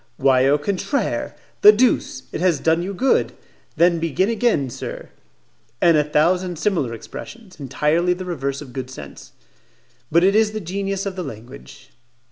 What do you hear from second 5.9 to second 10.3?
a thousand similar expressions entirely the reverse of good sense. But